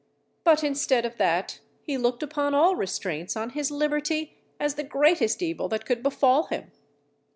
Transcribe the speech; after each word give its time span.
But 0.43 0.63
instead 0.63 1.05
of 1.05 1.17
that 1.17 1.59
he 1.83 1.95
looked 1.95 2.23
upon 2.23 2.55
all 2.55 2.75
restraints 2.75 3.37
on 3.37 3.51
his 3.51 3.69
liberty 3.69 4.35
as 4.59 4.73
the 4.73 4.83
greatest 4.83 5.43
evil 5.43 5.69
that 5.69 5.85
could 5.85 6.01
befall 6.01 6.47
him. 6.47 6.71